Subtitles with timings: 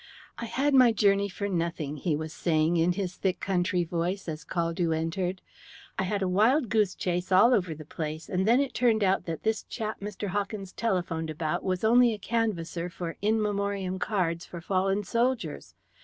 [0.39, 4.43] "I had my journey for nothing," he was saying in his thick country voice, as
[4.43, 5.43] Caldew entered.
[5.99, 9.25] "I had a wild goose chase all over the place, and then it turned out
[9.25, 10.29] that this chap Mr.
[10.29, 15.75] Hawkins telephoned about was only a canvasser for In Memoriam cards for fallen soldiers.